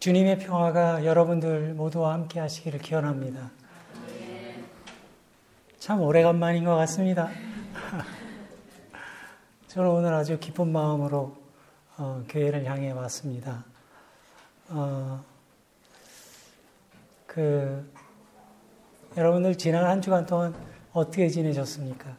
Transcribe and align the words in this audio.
주님의 0.00 0.38
평화가 0.38 1.04
여러분들 1.04 1.74
모두와 1.74 2.14
함께 2.14 2.40
하시기를 2.40 2.80
기원합니다. 2.80 3.50
참 5.78 6.00
오래간만인 6.00 6.64
것 6.64 6.74
같습니다. 6.74 7.28
저는 9.68 9.90
오늘 9.90 10.14
아주 10.14 10.38
기쁜 10.40 10.72
마음으로 10.72 11.36
어, 11.98 12.24
교회를 12.30 12.64
향해 12.64 12.92
왔습니다. 12.92 13.66
어, 14.70 15.22
그 17.26 17.86
여러분들 19.18 19.58
지난 19.58 19.84
한 19.84 20.00
주간 20.00 20.24
동안 20.24 20.54
어떻게 20.94 21.28
지내셨습니까? 21.28 22.16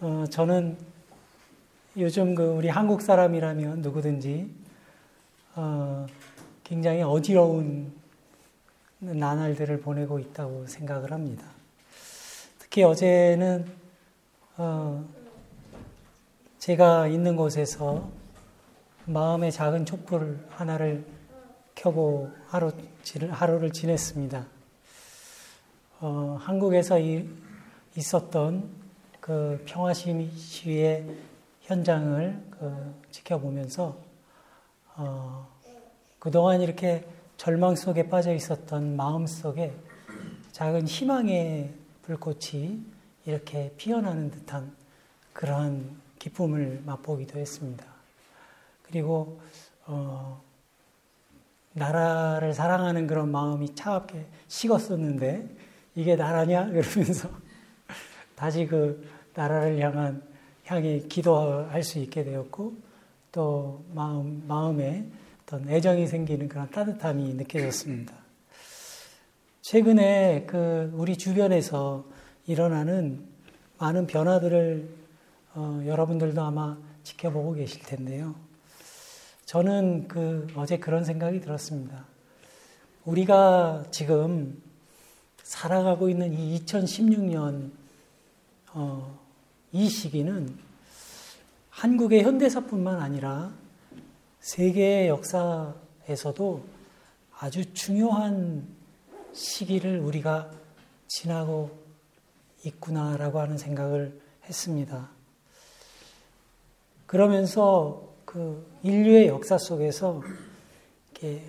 어, 0.00 0.26
저는 0.30 0.78
요즘 1.96 2.36
그 2.36 2.44
우리 2.44 2.68
한국 2.68 3.02
사람이라면 3.02 3.82
누구든지 3.82 4.61
어, 5.54 6.06
굉장히 6.64 7.02
어지러운 7.02 7.92
나날들을 9.00 9.80
보내고 9.80 10.18
있다고 10.18 10.66
생각을 10.66 11.12
합니다. 11.12 11.44
특히 12.58 12.82
어제는 12.82 13.66
어, 14.56 15.04
제가 16.58 17.08
있는 17.08 17.36
곳에서 17.36 18.10
마음의 19.04 19.52
작은 19.52 19.84
촛불 19.84 20.38
하나를 20.50 21.04
켜고 21.74 22.30
하루, 22.46 22.72
하루를 23.30 23.72
지냈습니다. 23.72 24.46
어, 26.00 26.38
한국에서 26.40 26.98
이, 26.98 27.28
있었던 27.96 28.70
그 29.20 29.62
평화 29.66 29.92
시위의 29.92 31.06
현장을 31.62 32.42
그 32.50 32.94
지켜보면서 33.10 34.11
어, 34.96 35.48
그동안 36.18 36.60
이렇게 36.60 37.06
절망 37.36 37.74
속에 37.76 38.08
빠져 38.08 38.34
있었던 38.34 38.96
마음 38.96 39.26
속에 39.26 39.74
작은 40.52 40.86
희망의 40.86 41.72
불꽃이 42.02 42.80
이렇게 43.24 43.72
피어나는 43.76 44.30
듯한 44.30 44.74
그러한 45.32 46.00
기쁨을 46.18 46.82
맛보기도 46.84 47.38
했습니다. 47.38 47.84
그리고 48.82 49.40
어, 49.86 50.40
나라를 51.72 52.52
사랑하는 52.52 53.06
그런 53.06 53.30
마음이 53.30 53.74
차갑게 53.74 54.26
식었었는데 54.48 55.48
이게 55.94 56.16
나라냐 56.16 56.66
그러면서 56.70 57.30
다시 58.36 58.66
그 58.66 59.08
나라를 59.34 59.80
향한 59.80 60.22
향해 60.66 60.98
기도할 61.08 61.82
수 61.82 61.98
있게 61.98 62.24
되었고 62.24 62.91
또 63.32 63.82
마음 63.94 64.46
마음에 64.46 65.06
어떤 65.42 65.68
애정이 65.68 66.06
생기는 66.06 66.48
그런 66.48 66.70
따뜻함이 66.70 67.34
느껴졌습니다. 67.34 68.14
최근에 69.62 70.44
그 70.46 70.92
우리 70.94 71.16
주변에서 71.16 72.04
일어나는 72.46 73.24
많은 73.78 74.06
변화들을 74.06 74.88
어, 75.54 75.82
여러분들도 75.86 76.42
아마 76.42 76.76
지켜보고 77.04 77.54
계실 77.54 77.82
텐데요. 77.82 78.34
저는 79.46 80.08
그 80.08 80.46
어제 80.54 80.78
그런 80.78 81.04
생각이 81.04 81.40
들었습니다. 81.40 82.04
우리가 83.04 83.84
지금 83.90 84.62
살아가고 85.42 86.08
있는 86.08 86.32
이 86.32 86.58
2016년 86.60 87.70
어, 88.74 89.18
이 89.72 89.88
시기는 89.88 90.71
한국의 91.72 92.22
현대사뿐만 92.22 93.00
아니라 93.00 93.50
세계의 94.40 95.08
역사에서도 95.08 96.64
아주 97.38 97.72
중요한 97.72 98.68
시기를 99.32 99.98
우리가 99.98 100.50
지나고 101.08 101.76
있구나라고 102.64 103.40
하는 103.40 103.58
생각을 103.58 104.20
했습니다. 104.44 105.10
그러면서 107.06 108.14
그 108.24 108.64
인류의 108.82 109.28
역사 109.28 109.58
속에서 109.58 110.22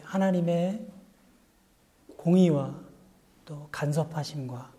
하나님의 0.04 0.88
공의와 2.18 2.80
또 3.46 3.68
간섭하심과 3.72 4.72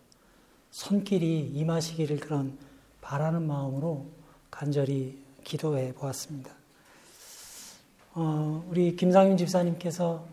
손길이 0.71 1.41
임하시기를 1.41 2.19
그런 2.19 2.59
바라는 3.01 3.47
마음으로 3.47 4.07
간절히 4.51 5.24
기도해 5.45 5.93
보았습니다. 5.93 6.51
어, 8.15 8.65
우리 8.69 8.97
김상윤 8.97 9.37
집사님께서 9.37 10.27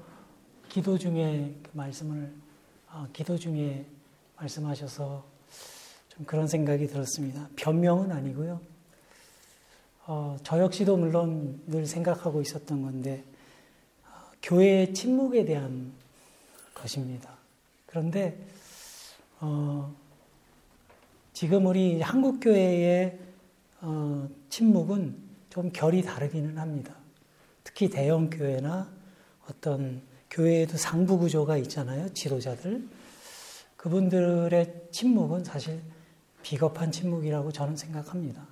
기도 0.70 0.98
중에 0.98 1.54
그 1.62 1.70
말씀을 1.74 2.34
어, 2.92 3.08
기도 3.14 3.38
중에 3.38 3.86
말씀하셔서 4.38 5.24
좀 6.10 6.26
그런 6.26 6.48
생각이 6.48 6.88
들었습니다. 6.88 7.50
변명은 7.56 8.12
아니고요. 8.12 8.62
어, 10.08 10.38
저 10.44 10.60
역시도 10.60 10.98
물론 10.98 11.62
늘 11.68 11.86
생각하고 11.86 12.42
있었던 12.42 12.82
건데 12.82 13.24
어, 14.06 14.32
교회의 14.42 14.94
침묵에 14.94 15.46
대한 15.46 15.92
것입니다. 16.74 17.36
그런데 17.86 18.38
어, 19.40 19.94
지금 21.34 21.66
우리 21.66 22.02
한국 22.02 22.40
교회의 22.40 23.31
어, 23.82 24.30
침묵은 24.50 25.16
좀 25.50 25.72
결이 25.72 26.04
다르기는 26.04 26.58
합니다. 26.58 26.96
특히 27.64 27.90
대형 27.90 28.30
교회나 28.30 28.90
어떤 29.50 30.02
교회에도 30.30 30.78
상부 30.78 31.18
구조가 31.18 31.58
있잖아요. 31.58 32.10
지도자들. 32.14 32.88
그분들의 33.76 34.88
침묵은 34.92 35.44
사실 35.44 35.82
비겁한 36.44 36.92
침묵이라고 36.92 37.52
저는 37.52 37.76
생각합니다. 37.76 38.46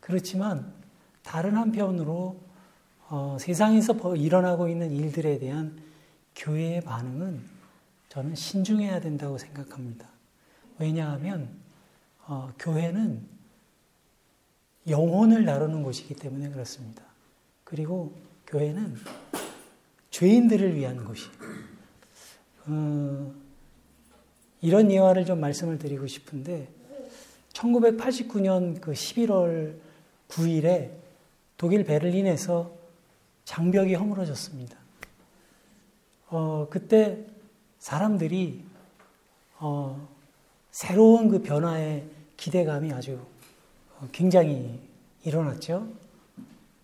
그렇지만 0.00 0.72
다른 1.22 1.56
한편으로 1.56 2.40
어, 3.10 3.36
세상에서 3.38 4.16
일어나고 4.16 4.68
있는 4.68 4.90
일들에 4.90 5.38
대한 5.38 5.78
교회의 6.34 6.80
반응은 6.82 7.42
저는 8.08 8.34
신중해야 8.34 9.00
된다고 9.00 9.38
생각합니다. 9.38 10.08
왜냐하면 10.78 11.48
어, 12.26 12.50
교회는 12.58 13.37
영혼을 14.88 15.44
다루는 15.44 15.82
곳이기 15.82 16.14
때문에 16.14 16.50
그렇습니다. 16.50 17.02
그리고 17.64 18.12
교회는 18.46 18.96
죄인들을 20.10 20.74
위한 20.74 21.04
곳이. 21.04 21.26
어, 22.66 23.32
이런 24.60 24.90
예화를 24.90 25.24
좀 25.24 25.40
말씀을 25.40 25.78
드리고 25.78 26.06
싶은데 26.06 26.68
1989년 27.52 28.80
그 28.80 28.92
11월 28.92 29.74
9일에 30.28 30.90
독일 31.56 31.84
베를린에서 31.84 32.72
장벽이 33.44 33.94
허물어졌습니다. 33.94 34.76
어, 36.28 36.66
그때 36.70 37.24
사람들이 37.78 38.64
어, 39.58 40.08
새로운 40.70 41.28
그 41.28 41.42
변화의 41.42 42.04
기대감이 42.36 42.92
아주 42.92 43.14
어, 43.14 43.37
굉장히 44.12 44.78
일어났죠. 45.24 45.88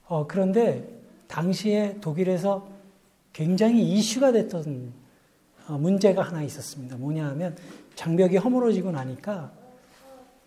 어, 0.06 0.26
그런데 0.26 0.88
당시에 1.28 1.98
독일에서 2.00 2.68
굉장히 3.32 3.82
이슈가 3.92 4.32
됐던 4.32 4.92
어, 5.68 5.78
문제가 5.78 6.22
하나 6.22 6.42
있었습니다. 6.42 6.96
뭐냐 6.96 7.26
하면 7.28 7.56
장벽이 7.94 8.36
허물어지고 8.36 8.92
나니까 8.92 9.52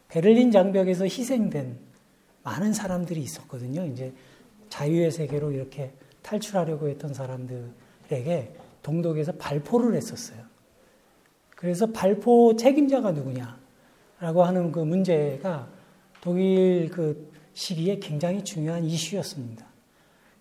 베를린 0.10 0.52
장벽에서 0.52 1.06
희생된 1.06 1.78
많은 2.44 2.74
사람들이 2.74 3.20
있었거든요. 3.22 3.86
이제 3.86 4.14
자유의 4.70 5.12
세계로 5.12 5.52
이렇게 5.52 5.92
탈출하려고 6.22 6.88
했던 6.88 7.14
사람들에게 7.14 8.54
동독에서 8.84 9.34
발포를 9.34 9.96
했었어요. 9.96 10.40
그래서 11.56 11.88
발포 11.88 12.56
책임자가 12.56 13.12
누구냐라고 13.12 14.44
하는 14.44 14.72
그 14.72 14.80
문제가 14.80 15.68
독일 16.22 16.90
그 16.90 17.32
시기에 17.54 18.00
굉장히 18.00 18.44
중요한 18.44 18.86
이슈였습니다. 18.86 19.66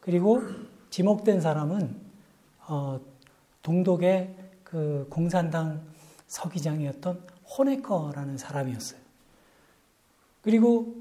그리고 0.01 0.43
지목된 0.91 1.41
사람은 1.41 2.01
어, 2.69 3.01
동독의 3.63 4.35
그 4.65 5.07
공산당 5.11 5.81
서기장이었던 6.27 7.23
호네커라는 7.59 8.39
사람이었어요. 8.39 9.01
그리고 10.43 10.95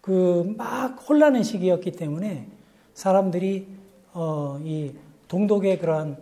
그 0.00 0.44
막 0.56 0.96
혼란의 1.08 1.44
시기였기 1.44 1.92
때문에 1.92 2.48
사람들이 2.94 3.66
어, 4.12 4.58
이 4.64 4.94
동독의 5.28 5.78
그러한 5.78 6.16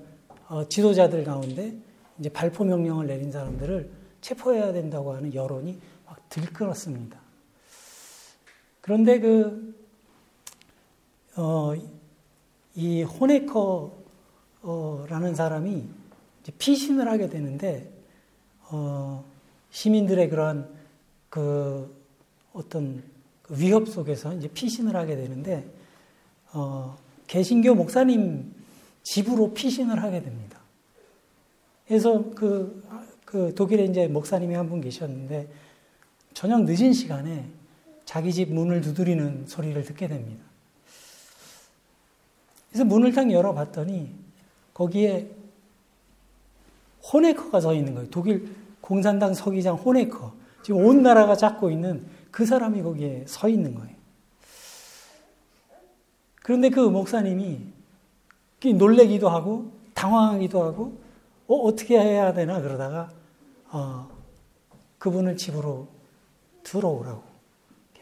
어, 0.49 0.69
지도자들 0.69 1.25
가운데 1.25 1.75
이제 2.19 2.29
발포 2.29 2.65
명령을 2.65 3.07
내린 3.07 3.31
사람들을 3.31 3.91
체포해야 4.21 4.73
된다고 4.73 5.15
하는 5.15 5.33
여론이 5.33 5.79
막 6.07 6.29
들끓었습니다. 6.29 7.19
그런데 8.89 9.21
그, 9.21 9.77
어, 11.37 11.75
이 12.75 13.03
호네커라는 13.03 13.93
사람이 15.35 15.85
피신을 16.57 17.07
하게 17.07 17.29
되는데 17.29 17.93
어, 18.71 19.27
시민들의 19.69 20.31
그러한 20.31 20.71
그 21.29 21.95
어떤 22.55 23.03
그 23.43 23.61
위협 23.61 23.89
속에서 23.89 24.33
이제 24.33 24.49
피신을 24.49 24.97
하게 24.97 25.17
되는데 25.17 25.71
어, 26.55 26.97
개신교 27.27 27.75
목사님 27.75 28.55
집으로 29.03 29.53
피신을 29.53 30.03
하게 30.03 30.23
됩니다. 30.23 30.61
그래서 31.87 32.25
그, 32.35 32.83
그 33.27 33.55
독일에 33.55 33.85
이제 33.85 34.09
목사님이 34.09 34.55
한 34.55 34.71
분 34.71 34.81
계셨는데 34.81 35.47
저녁 36.33 36.63
늦은 36.63 36.95
시간에 36.95 37.58
자기 38.09 38.33
집 38.33 38.51
문을 38.55 38.81
두드리는 38.81 39.45
소리를 39.47 39.85
듣게 39.85 40.09
됩니다. 40.09 40.43
그래서 42.71 42.87
문을 42.87 43.13
딱 43.13 43.31
열어봤더니 43.31 44.15
거기에 44.73 45.31
호네커가 47.13 47.61
서 47.61 47.75
있는 47.75 47.93
거예요. 47.93 48.09
독일 48.09 48.57
공산당 48.81 49.35
서기장 49.35 49.77
호네커. 49.77 50.33
지금 50.63 50.87
온 50.87 51.03
나라가 51.03 51.37
잡고 51.37 51.71
있는 51.71 52.07
그 52.31 52.47
사람이 52.47 52.83
거기에 52.83 53.25
서 53.27 53.47
있는 53.47 53.75
거예요. 53.75 53.95
그런데 56.37 56.71
그 56.71 56.81
목사님이 56.81 57.61
놀래기도 58.75 59.29
하고 59.29 59.71
당황하기도 59.93 60.63
하고 60.63 60.99
어, 61.47 61.57
어떻게 61.57 62.01
해야 62.01 62.33
되나 62.33 62.63
그러다가 62.63 63.11
어, 63.71 64.09
그분을 64.97 65.37
집으로 65.37 65.89
들어오라고 66.63 67.28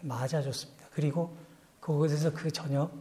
맞아줬습니다. 0.07 0.87
그리고 0.93 1.37
그곳에서 1.81 2.33
그 2.33 2.51
저녁 2.51 2.93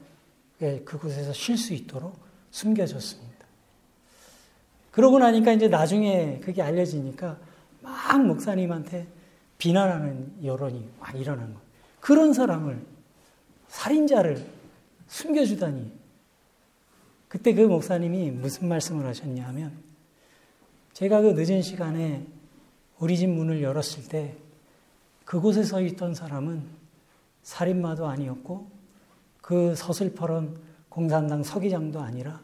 그곳에서 0.85 1.33
쉴 1.33 1.57
수 1.57 1.73
있도록 1.73 2.17
숨겨줬습니다. 2.51 3.45
그러고 4.91 5.19
나니까 5.19 5.51
이제 5.51 5.67
나중에 5.67 6.39
그게 6.39 6.61
알려지니까 6.61 7.37
막 7.81 8.25
목사님한테 8.25 9.07
비난하는 9.57 10.33
여론이 10.43 10.89
막 10.99 11.15
일어난 11.15 11.47
거예요. 11.47 11.59
그런 11.99 12.33
사람을 12.33 12.85
살인자를 13.67 14.45
숨겨주다니. 15.07 15.91
그때 17.27 17.53
그 17.53 17.61
목사님이 17.61 18.31
무슨 18.31 18.69
말씀을 18.69 19.05
하셨냐면 19.05 19.77
제가 20.93 21.21
그 21.21 21.31
늦은 21.31 21.61
시간에 21.61 22.25
우리 22.99 23.17
집 23.17 23.27
문을 23.27 23.61
열었을 23.61 24.07
때 24.07 24.37
그곳에 25.25 25.63
서 25.63 25.81
있던 25.81 26.13
사람은 26.13 26.63
살인마도 27.45 28.07
아니었고 28.07 28.69
그 29.41 29.75
서슬퍼런 29.75 30.59
공산당 30.89 31.43
서기장도 31.43 32.01
아니라 32.01 32.41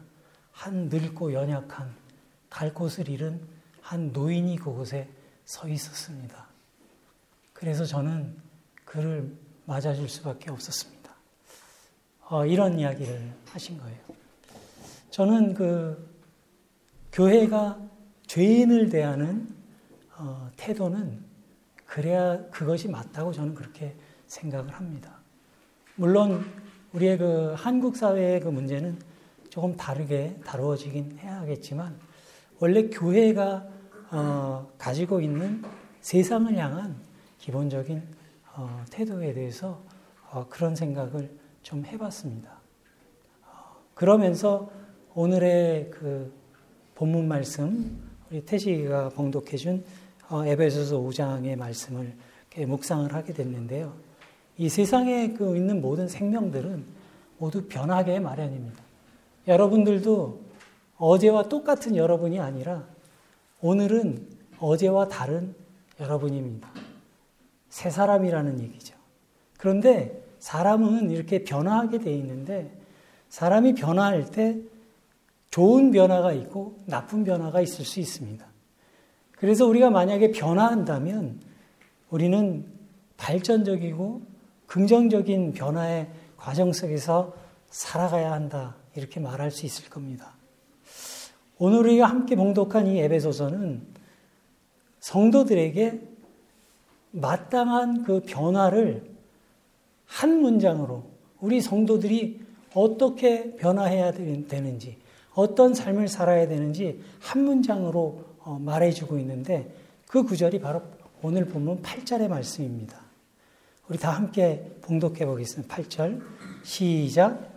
한 0.52 0.88
늙고 0.88 1.32
연약한 1.32 1.92
갈 2.48 2.72
곳을 2.72 3.08
잃은 3.08 3.40
한 3.80 4.12
노인이 4.12 4.56
그곳에 4.56 5.08
서 5.44 5.68
있었습니다. 5.68 6.46
그래서 7.52 7.84
저는 7.84 8.36
그를 8.84 9.36
맞아줄 9.64 10.08
수밖에 10.08 10.50
없었습니다. 10.50 11.12
어, 12.28 12.46
이런 12.46 12.78
이야기를 12.78 13.32
하신 13.46 13.78
거예요. 13.78 13.98
저는 15.10 15.54
그 15.54 16.08
교회가 17.12 17.80
죄인을 18.28 18.88
대하는 18.88 19.48
어, 20.16 20.48
태도는 20.56 21.24
그래야 21.86 22.38
그것이 22.50 22.88
맞다고 22.88 23.32
저는 23.32 23.54
그렇게 23.54 23.96
생각을 24.32 24.70
합니다. 24.70 25.18
물론 25.94 26.44
우리의 26.94 27.18
그 27.18 27.54
한국 27.56 27.96
사회의 27.96 28.40
그 28.40 28.48
문제는 28.48 28.98
조금 29.50 29.76
다르게 29.76 30.40
다루어지긴 30.44 31.18
해야겠지만 31.18 31.98
원래 32.58 32.88
교회가 32.88 33.66
어, 34.10 34.70
가지고 34.78 35.20
있는 35.20 35.62
세상을 36.00 36.54
향한 36.56 36.96
기본적인 37.38 38.02
어, 38.54 38.84
태도에 38.90 39.34
대해서 39.34 39.82
어, 40.30 40.46
그런 40.48 40.74
생각을 40.74 41.30
좀 41.62 41.84
해봤습니다. 41.84 42.58
어, 43.44 43.76
그러면서 43.94 44.70
오늘의 45.14 45.90
그 45.90 46.32
본문 46.94 47.28
말씀 47.28 48.00
우리 48.30 48.42
태식이가 48.44 49.10
봉독해준 49.10 49.84
어, 50.30 50.44
에베소서 50.46 51.00
5장의 51.00 51.56
말씀을 51.56 52.16
묵상을 52.66 53.12
하게 53.12 53.32
됐는데요. 53.32 54.11
이 54.58 54.68
세상에 54.68 55.32
그 55.32 55.56
있는 55.56 55.80
모든 55.80 56.08
생명들은 56.08 56.84
모두 57.38 57.66
변하게 57.66 58.20
마련입니다. 58.20 58.82
여러분들도 59.48 60.40
어제와 60.98 61.48
똑같은 61.48 61.96
여러분이 61.96 62.38
아니라 62.38 62.84
오늘은 63.60 64.26
어제와 64.58 65.08
다른 65.08 65.54
여러분입니다. 65.98 66.68
새 67.68 67.90
사람이라는 67.90 68.60
얘기죠. 68.60 68.94
그런데 69.58 70.22
사람은 70.38 71.10
이렇게 71.10 71.44
변화하게 71.44 71.98
돼 71.98 72.12
있는데 72.14 72.70
사람이 73.28 73.74
변화할 73.74 74.30
때 74.30 74.58
좋은 75.50 75.90
변화가 75.90 76.32
있고 76.32 76.76
나쁜 76.86 77.24
변화가 77.24 77.60
있을 77.60 77.84
수 77.84 78.00
있습니다. 78.00 78.44
그래서 79.32 79.66
우리가 79.66 79.90
만약에 79.90 80.30
변화한다면 80.32 81.40
우리는 82.10 82.64
발전적이고 83.16 84.31
긍정적인 84.72 85.52
변화의 85.52 86.08
과정 86.38 86.72
속에서 86.72 87.34
살아가야 87.68 88.32
한다. 88.32 88.74
이렇게 88.96 89.20
말할 89.20 89.50
수 89.50 89.66
있을 89.66 89.90
겁니다. 89.90 90.32
오늘 91.58 91.80
우리가 91.80 92.06
함께 92.06 92.36
봉독한 92.36 92.86
이 92.86 92.98
에베소서는 93.00 93.82
성도들에게 95.00 96.00
마땅한 97.10 98.04
그 98.04 98.20
변화를 98.20 99.10
한 100.06 100.40
문장으로 100.40 101.04
우리 101.40 101.60
성도들이 101.60 102.40
어떻게 102.72 103.54
변화해야 103.56 104.12
되는지, 104.12 104.96
어떤 105.34 105.74
삶을 105.74 106.08
살아야 106.08 106.48
되는지 106.48 107.02
한 107.20 107.44
문장으로 107.44 108.24
어, 108.38 108.58
말해주고 108.58 109.18
있는데 109.18 109.70
그 110.06 110.22
구절이 110.22 110.60
바로 110.60 110.80
오늘 111.20 111.44
본문 111.44 111.82
8절의 111.82 112.28
말씀입니다. 112.28 113.01
우리 113.88 113.98
다 113.98 114.12
함께 114.12 114.70
봉독해 114.82 115.26
보겠습니다. 115.26 115.76
8절 115.76 116.22
시작 116.62 117.50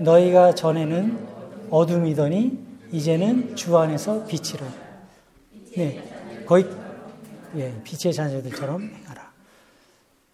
너희가 0.00 0.54
전에는 0.54 1.68
어둠이더니 1.70 2.58
이제는 2.90 3.54
주 3.54 3.78
안에서 3.78 4.26
빛이라. 4.26 4.66
네, 5.76 6.02
거의 6.46 6.66
예, 7.56 7.80
빛의 7.84 8.12
자녀들처럼 8.12 8.82
행하라. 8.82 9.32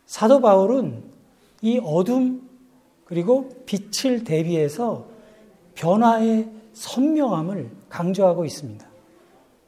사도 0.06 0.40
바울은 0.40 1.02
이 1.60 1.78
어둠 1.84 2.48
그리고 3.04 3.50
빛을 3.66 4.24
대비해서 4.24 5.06
변화의 5.74 6.48
선명함을 6.72 7.70
강조하고 7.90 8.46
있습니다. 8.46 8.86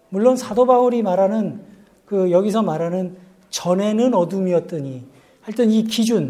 물론 0.09 0.37
사도 0.37 0.65
바울이 0.65 1.03
말하는 1.03 1.63
그 2.07 2.31
여기서 2.31 2.63
말하는 2.63 3.19
전에는 3.51 4.15
어둠이었더니 4.15 5.16
하여튼 5.47 5.71
이 5.71 5.85
기준, 5.85 6.29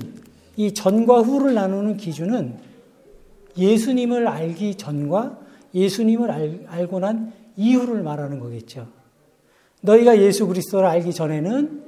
이 0.56 0.74
전과 0.74 1.22
후를 1.22 1.54
나누는 1.54 1.96
기준은 1.96 2.58
예수님을 3.56 4.28
알기 4.28 4.74
전과 4.74 5.38
예수님을 5.74 6.30
알, 6.30 6.66
알고 6.66 6.98
난 7.00 7.32
이후를 7.56 8.02
말하는 8.02 8.40
거겠죠. 8.40 8.86
너희가 9.80 10.20
예수 10.20 10.46
그리스도를 10.46 10.86
알기 10.86 11.14
전에는 11.14 11.82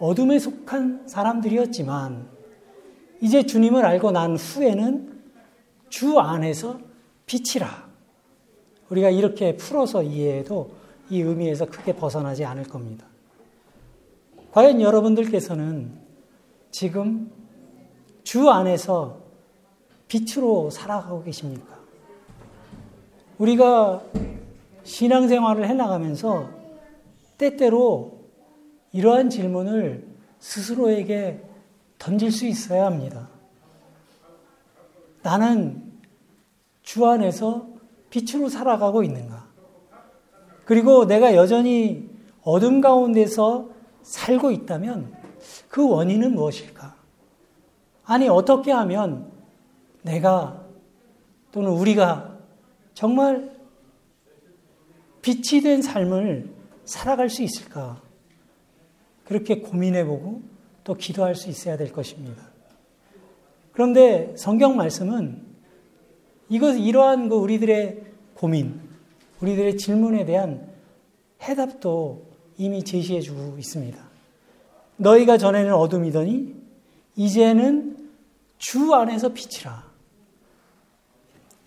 어둠에 0.00 0.40
속한 0.40 1.04
사람들이었지만 1.06 2.26
이제 3.20 3.46
주님을 3.46 3.84
알고 3.84 4.10
난 4.10 4.36
후에는 4.36 5.16
주 5.90 6.18
안에서 6.18 6.80
빛이라. 7.26 7.88
우리가 8.90 9.10
이렇게 9.10 9.56
풀어서 9.56 10.02
이해해도 10.02 10.72
이 11.08 11.20
의미에서 11.20 11.66
크게 11.66 11.94
벗어나지 11.94 12.44
않을 12.44 12.64
겁니다. 12.64 13.06
과연 14.50 14.80
여러분들께서는 14.80 16.07
지금 16.78 17.28
주 18.22 18.48
안에서 18.50 19.18
빛으로 20.06 20.70
살아가고 20.70 21.24
계십니까? 21.24 21.76
우리가 23.38 24.00
신앙생활을 24.84 25.66
해나가면서 25.66 26.48
때때로 27.36 28.20
이러한 28.92 29.28
질문을 29.28 30.06
스스로에게 30.38 31.42
던질 31.98 32.30
수 32.30 32.46
있어야 32.46 32.86
합니다. 32.86 33.28
나는 35.24 35.82
주 36.84 37.08
안에서 37.08 37.66
빛으로 38.08 38.48
살아가고 38.48 39.02
있는가? 39.02 39.48
그리고 40.64 41.06
내가 41.06 41.34
여전히 41.34 42.08
어둠 42.44 42.80
가운데서 42.80 43.68
살고 44.02 44.52
있다면 44.52 45.17
그 45.68 45.88
원인은 45.88 46.34
무엇일까? 46.34 46.96
아니, 48.04 48.28
어떻게 48.28 48.72
하면 48.72 49.30
내가 50.02 50.64
또는 51.52 51.70
우리가 51.70 52.38
정말 52.94 53.56
빛이 55.22 55.62
된 55.62 55.82
삶을 55.82 56.50
살아갈 56.84 57.28
수 57.28 57.42
있을까? 57.42 58.00
그렇게 59.24 59.60
고민해보고 59.60 60.42
또 60.84 60.94
기도할 60.94 61.34
수 61.34 61.50
있어야 61.50 61.76
될 61.76 61.92
것입니다. 61.92 62.48
그런데 63.72 64.34
성경 64.36 64.76
말씀은 64.76 65.46
이것, 66.48 66.72
이러한 66.72 67.28
그 67.28 67.36
우리들의 67.36 68.04
고민, 68.34 68.80
우리들의 69.42 69.76
질문에 69.76 70.24
대한 70.24 70.66
해답도 71.42 72.26
이미 72.56 72.82
제시해 72.82 73.20
주고 73.20 73.56
있습니다. 73.58 74.07
너희가 74.98 75.38
전에는 75.38 75.72
어둠이더니 75.74 76.54
이제는 77.16 78.10
주 78.58 78.92
안에서 78.94 79.30
빛이라. 79.32 79.88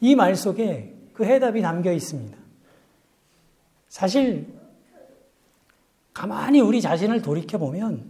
이 0.01 0.15
말 0.15 0.35
속에 0.35 0.93
그 1.13 1.25
해답이 1.25 1.61
담겨 1.61 1.91
있습니다. 1.91 2.37
사실 3.89 4.47
가만히 6.13 6.59
우리 6.61 6.81
자신을 6.81 7.21
돌이켜 7.21 7.57
보면 7.57 8.09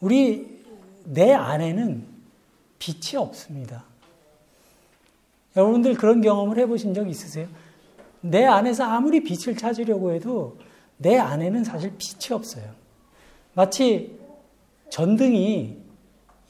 우리 0.00 0.62
내 1.04 1.32
안에는 1.32 2.06
빛이 2.78 3.16
없습니다. 3.16 3.84
여러분들 5.56 5.94
그런 5.94 6.20
경험을 6.20 6.58
해보신 6.58 6.94
적 6.94 7.08
있으세요? 7.08 7.46
내 8.20 8.44
안에서 8.44 8.84
아무리 8.84 9.22
빛을 9.22 9.56
찾으려고 9.56 10.12
해도 10.12 10.56
내 10.96 11.18
안에는 11.18 11.64
사실 11.64 11.92
빛이 11.98 12.34
없어요. 12.34 12.72
마치 13.54 14.18
전등이 14.92 15.78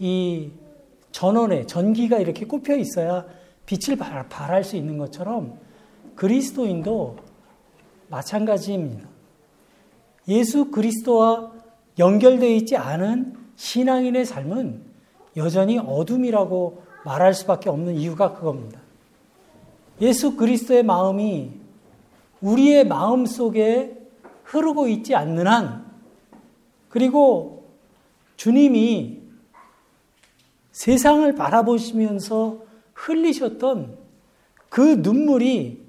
이 0.00 0.50
전원에 1.12 1.64
전기가 1.64 2.18
이렇게 2.18 2.44
꼽혀 2.44 2.74
있어야 2.74 3.24
빛을 3.66 3.96
발할 3.96 4.64
수 4.64 4.74
있는 4.74 4.98
것처럼 4.98 5.60
그리스도인도 6.16 7.18
마찬가지입니다. 8.08 9.08
예수 10.26 10.72
그리스도와 10.72 11.52
연결되어 12.00 12.50
있지 12.50 12.76
않은 12.76 13.36
신앙인의 13.54 14.24
삶은 14.24 14.82
여전히 15.36 15.78
어둠이라고 15.78 16.82
말할 17.04 17.34
수밖에 17.34 17.70
없는 17.70 17.94
이유가 17.94 18.34
그겁니다. 18.34 18.80
예수 20.00 20.34
그리스도의 20.34 20.82
마음이 20.82 21.52
우리의 22.40 22.88
마음 22.88 23.24
속에 23.24 23.96
흐르고 24.42 24.88
있지 24.88 25.14
않는 25.14 25.46
한, 25.46 25.86
그리고 26.88 27.61
주님이 28.42 29.22
세상을 30.72 31.32
바라보시면서 31.36 32.58
흘리셨던 32.92 33.96
그 34.68 34.80
눈물이 34.98 35.80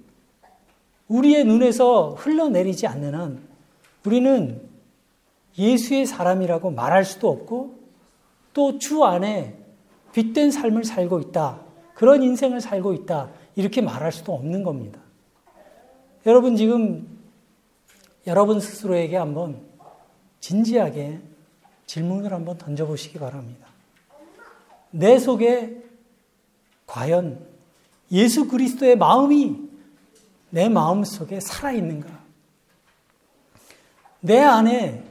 우리의 1.08 1.46
눈에서 1.46 2.10
흘러내리지 2.12 2.86
않는 2.86 3.16
한, 3.16 3.48
우리는 4.06 4.62
예수의 5.58 6.06
사람이라고 6.06 6.70
말할 6.70 7.06
수도 7.06 7.32
없고, 7.32 7.80
또 8.54 8.78
주 8.78 9.04
안에 9.04 9.58
빛된 10.12 10.52
삶을 10.52 10.84
살고 10.84 11.22
있다. 11.22 11.60
그런 11.96 12.22
인생을 12.22 12.62
살고 12.62 12.94
있다. 12.94 13.32
이렇게 13.56 13.82
말할 13.82 14.12
수도 14.12 14.32
없는 14.32 14.62
겁니다. 14.62 15.00
여러분 16.28 16.56
지금 16.56 17.08
여러분 18.28 18.60
스스로에게 18.60 19.18
한번 19.18 19.60
진지하게 20.40 21.33
질문을 21.86 22.34
한번 22.34 22.58
던져보시기 22.58 23.20
바랍니다. 23.20 23.68
내 24.92 25.18
속에 25.18 25.84
과연 26.86 27.46
예수 28.12 28.48
그리스도의 28.48 28.96
마음이 28.96 29.70
내 30.50 30.70
마음 30.70 31.04
속에 31.04 31.40
살아있는가? 31.40 32.24
내 34.22 34.40
안에 34.40 35.04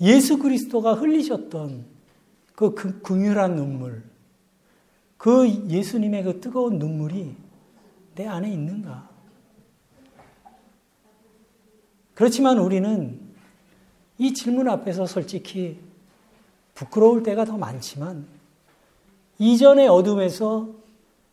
예수 0.00 0.38
그리스도가 0.38 0.94
흘리셨던 0.94 1.86
그 2.54 2.74
긍휼한 2.74 3.54
눈물, 3.54 4.02
그 5.16 5.48
예수님의 5.68 6.24
그 6.24 6.40
뜨거운 6.40 6.78
눈물이 6.78 7.36
내 8.16 8.26
안에 8.26 8.50
있는가? 8.50 9.08
그렇지만 12.14 12.58
우리는 12.58 13.20
이 14.18 14.32
질문 14.34 14.68
앞에서 14.68 15.06
솔직히 15.06 15.78
부끄러울 16.76 17.22
때가 17.22 17.44
더 17.44 17.56
많지만 17.56 18.26
이전의 19.38 19.88
어둠에서 19.88 20.68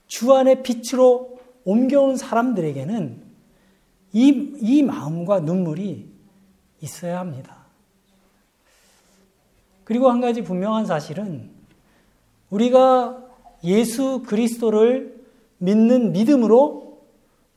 주 0.07 0.33
안의 0.33 0.63
빛으로 0.63 1.38
옮겨온 1.65 2.17
사람들에게는 2.17 3.21
이, 4.13 4.53
이 4.59 4.83
마음과 4.83 5.41
눈물이 5.41 6.12
있어야 6.81 7.19
합니다. 7.19 7.57
그리고 9.83 10.09
한 10.09 10.21
가지 10.21 10.43
분명한 10.43 10.85
사실은 10.85 11.50
우리가 12.50 13.21
예수 13.63 14.23
그리스도를 14.25 15.23
믿는 15.57 16.13
믿음으로 16.13 17.01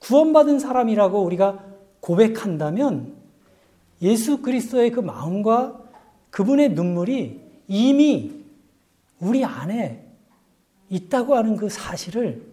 구원받은 0.00 0.58
사람이라고 0.58 1.22
우리가 1.22 1.64
고백한다면 2.00 3.14
예수 4.02 4.42
그리스도의 4.42 4.90
그 4.90 5.00
마음과 5.00 5.80
그분의 6.30 6.70
눈물이 6.70 7.45
이미 7.68 8.44
우리 9.20 9.44
안에 9.44 10.06
있다고 10.88 11.34
하는 11.34 11.56
그 11.56 11.68
사실을 11.68 12.46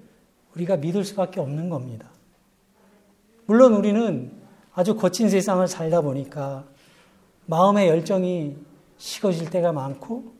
우리가 0.55 0.77
믿을 0.77 1.03
수밖에 1.03 1.39
없는 1.39 1.69
겁니다. 1.69 2.09
물론 3.45 3.73
우리는 3.73 4.31
아주 4.73 4.95
거친 4.95 5.29
세상을 5.29 5.67
살다 5.67 6.01
보니까 6.01 6.65
마음의 7.45 7.87
열정이 7.87 8.55
식어질 8.97 9.49
때가 9.49 9.73
많고 9.73 10.33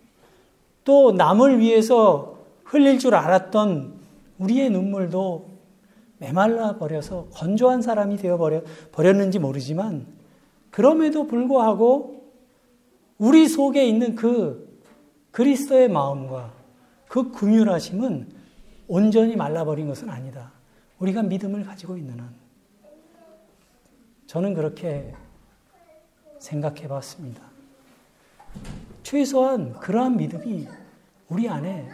또 0.84 1.12
남을 1.12 1.60
위해서 1.60 2.38
흘릴 2.63 3.00
줄 3.00 3.15
알았던 3.15 3.94
우리의 4.39 4.70
눈물도 4.70 5.50
메말라 6.18 6.77
버려서 6.77 7.27
건조한 7.32 7.82
사람이 7.82 8.18
되어 8.18 8.39
버렸는지 8.92 9.39
모르지만 9.39 10.08
그럼에도 10.72 11.27
불구하고 11.27 12.23
우리 13.24 13.48
속에 13.48 13.88
있는 13.88 14.15
그 14.15 14.82
그리스도의 15.32 15.88
마음과 15.88 16.51
그 17.08 17.32
긍휼하심은 17.32 18.27
온전히 18.89 19.38
말라버린 19.38 19.88
것은 19.88 20.10
아니다. 20.10 20.51
우리가 21.00 21.24
믿음을 21.24 21.63
가지고 21.63 21.96
있는 21.96 22.20
한. 22.20 22.36
저는 24.27 24.53
그렇게 24.53 25.13
생각해 26.39 26.89
봤습니다. 26.89 27.42
최소한 29.03 29.72
그러한 29.80 30.18
믿음이 30.18 30.68
우리 31.30 31.48
안에 31.48 31.89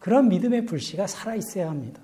그런 0.00 0.28
믿음의 0.28 0.66
불씨가 0.66 1.06
살아 1.06 1.36
있어야 1.36 1.70
합니다. 1.70 2.02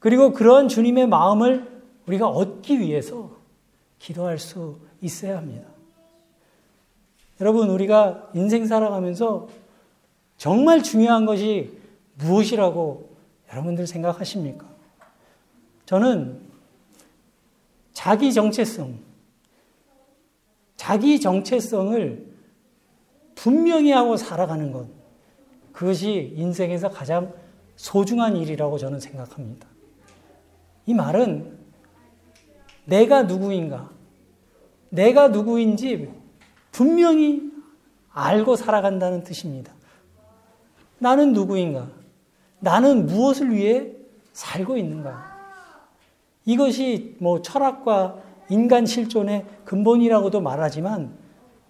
그리고 0.00 0.32
그런 0.32 0.66
주님의 0.66 1.06
마음을 1.06 1.80
우리가 2.08 2.26
얻기 2.26 2.80
위해서 2.80 3.36
기도할 4.00 4.40
수 4.40 4.80
있어야 5.00 5.36
합니다. 5.36 5.71
여러분, 7.42 7.70
우리가 7.70 8.30
인생 8.34 8.66
살아가면서 8.66 9.48
정말 10.36 10.80
중요한 10.80 11.26
것이 11.26 11.76
무엇이라고 12.14 13.10
여러분들 13.50 13.88
생각하십니까? 13.88 14.64
저는 15.84 16.38
자기 17.92 18.32
정체성, 18.32 18.96
자기 20.76 21.20
정체성을 21.20 22.32
분명히 23.34 23.90
하고 23.90 24.16
살아가는 24.16 24.70
것, 24.70 24.86
그것이 25.72 26.34
인생에서 26.36 26.90
가장 26.90 27.34
소중한 27.74 28.36
일이라고 28.36 28.78
저는 28.78 29.00
생각합니다. 29.00 29.66
이 30.86 30.94
말은 30.94 31.58
내가 32.84 33.24
누구인가, 33.24 33.90
내가 34.90 35.26
누구인지 35.26 36.21
분명히 36.72 37.52
알고 38.10 38.56
살아간다는 38.56 39.22
뜻입니다. 39.22 39.72
나는 40.98 41.32
누구인가? 41.32 41.88
나는 42.58 43.06
무엇을 43.06 43.52
위해 43.54 43.92
살고 44.32 44.76
있는가? 44.76 45.32
이것이 46.44 47.16
뭐 47.20 47.42
철학과 47.42 48.20
인간 48.48 48.86
실존의 48.86 49.46
근본이라고도 49.64 50.40
말하지만 50.40 51.16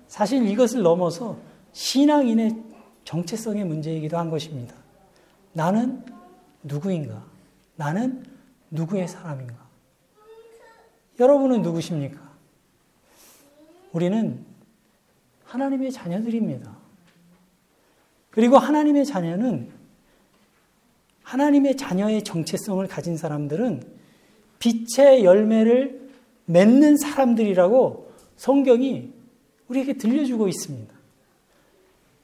사실 0.08 0.46
이것을 0.48 0.82
넘어서 0.82 1.36
신앙인의 1.72 2.62
정체성의 3.04 3.64
문제이기도 3.64 4.16
한 4.18 4.30
것입니다. 4.30 4.74
나는 5.52 6.04
누구인가? 6.62 7.22
나는 7.76 8.24
누구의 8.70 9.08
사람인가? 9.08 9.54
여러분은 11.18 11.62
누구십니까? 11.62 12.20
우리는 13.92 14.51
하나님의 15.52 15.92
자녀들입니다. 15.92 16.74
그리고 18.30 18.56
하나님의 18.56 19.04
자녀는 19.04 19.70
하나님의 21.22 21.76
자녀의 21.76 22.24
정체성을 22.24 22.86
가진 22.88 23.18
사람들은 23.18 23.82
빛의 24.58 25.24
열매를 25.24 26.08
맺는 26.46 26.96
사람들이라고 26.96 28.10
성경이 28.36 29.12
우리에게 29.68 29.94
들려주고 29.94 30.48
있습니다. 30.48 30.92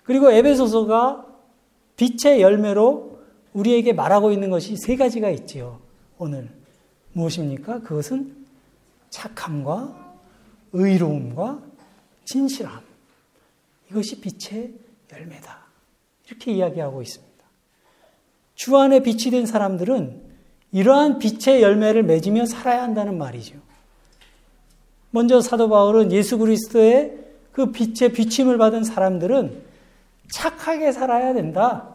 그리고 0.05 0.31
에베소서가 0.33 1.27
빛의 1.97 2.41
열매로 2.41 3.19
우리에게 3.53 3.93
말하고 3.93 4.33
있는 4.33 4.49
것이 4.49 4.77
세 4.77 4.97
가지가 4.97 5.29
있지요. 5.31 5.81
오늘 6.17 6.49
무엇입니까? 7.13 7.81
그것은 7.81 8.35
착함과 9.11 10.17
의로움과 10.73 11.63
진실함. 12.25 12.89
이것이 13.91 14.21
빛의 14.21 14.75
열매다. 15.13 15.59
이렇게 16.27 16.53
이야기하고 16.53 17.03
있습니다. 17.03 17.45
주 18.55 18.77
안에 18.77 19.03
빛이 19.03 19.31
된 19.31 19.47
사람들은 19.47 20.29
이러한 20.73 21.19
빛의 21.19 21.63
열매를 21.63 22.03
맺으며 22.03 22.45
살아야 22.47 22.83
한다는 22.83 23.17
말이죠. 23.17 23.57
먼저 25.11 25.41
사도 25.41 25.69
바울은 25.69 26.13
예수 26.13 26.37
그리스도의 26.39 27.19
그 27.53 27.73
빛의 27.73 28.13
비침을 28.13 28.59
받은 28.59 28.85
사람들은 28.85 29.63
착하게 30.31 30.93
살아야 30.93 31.33
된다. 31.33 31.95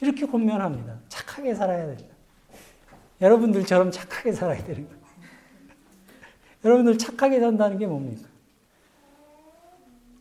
이렇게 0.00 0.26
권면합니다. 0.26 0.98
착하게 1.08 1.54
살아야 1.54 1.86
된다. 1.86 2.04
여러분들처럼 3.20 3.90
착하게 3.90 4.32
살아야 4.32 4.62
되는 4.64 4.86
거예요. 4.86 5.04
여러분들 6.64 6.98
착하게 6.98 7.40
산다는 7.40 7.78
게 7.78 7.86
뭡니까? 7.86 8.28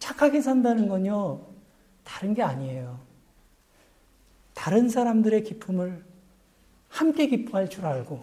착하게 0.04 0.42
산다는 0.42 0.90
건요, 0.90 1.40
다른 2.04 2.34
게 2.34 2.44
아니에요. 2.44 3.00
다른 4.54 4.90
사람들의 4.90 5.46
기쁨을 5.46 6.04
함께 6.90 7.28
기뻐할 7.28 7.70
줄 7.70 7.86
알고, 7.86 8.22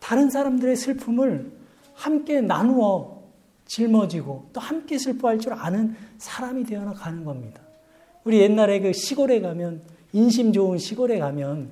다른 0.00 0.30
사람들의 0.30 0.74
슬픔을 0.74 1.52
함께 1.94 2.40
나누어 2.40 3.22
짊어지고 3.66 4.50
또 4.52 4.60
함께 4.60 4.98
슬퍼할 4.98 5.38
줄 5.38 5.52
아는 5.52 5.94
사람이 6.18 6.64
되어 6.64 6.92
가는 6.92 7.24
겁니다. 7.24 7.60
우리 8.24 8.40
옛날에 8.40 8.80
그 8.80 8.92
시골에 8.92 9.40
가면, 9.40 9.80
인심 10.12 10.52
좋은 10.52 10.78
시골에 10.78 11.20
가면 11.20 11.70